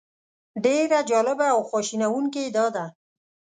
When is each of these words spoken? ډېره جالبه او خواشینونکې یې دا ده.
ډېره 0.63 0.99
جالبه 1.09 1.47
او 1.55 1.59
خواشینونکې 1.69 2.41
یې 2.45 2.51
دا 2.57 2.65
ده. 2.75 2.85